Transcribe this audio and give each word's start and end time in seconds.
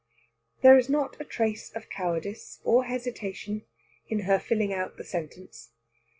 There 0.63 0.79
is 0.79 0.89
not 0.89 1.21
a 1.21 1.23
trace 1.23 1.69
of 1.75 1.91
cowardice 1.91 2.59
or 2.63 2.85
hesitation 2.85 3.67
in 4.07 4.21
her 4.21 4.39
filling 4.39 4.73
out 4.73 4.97
the 4.97 5.03
sentence. 5.03 5.73